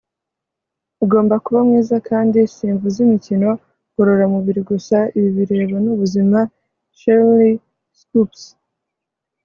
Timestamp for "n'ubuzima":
5.85-6.39